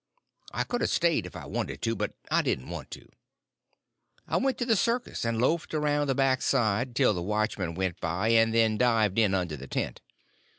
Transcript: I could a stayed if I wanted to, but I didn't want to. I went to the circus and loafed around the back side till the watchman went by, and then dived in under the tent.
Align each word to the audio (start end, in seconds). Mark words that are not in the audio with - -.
I 0.51 0.63
could 0.63 0.81
a 0.81 0.87
stayed 0.87 1.27
if 1.27 1.35
I 1.35 1.45
wanted 1.45 1.83
to, 1.83 1.95
but 1.95 2.15
I 2.31 2.41
didn't 2.41 2.69
want 2.71 2.89
to. 2.89 3.07
I 4.27 4.37
went 4.37 4.57
to 4.57 4.65
the 4.65 4.75
circus 4.75 5.23
and 5.25 5.39
loafed 5.39 5.75
around 5.75 6.07
the 6.07 6.15
back 6.15 6.41
side 6.41 6.95
till 6.95 7.13
the 7.13 7.21
watchman 7.21 7.75
went 7.75 7.99
by, 7.99 8.29
and 8.29 8.51
then 8.51 8.79
dived 8.79 9.19
in 9.19 9.35
under 9.35 9.55
the 9.55 9.67
tent. 9.67 10.01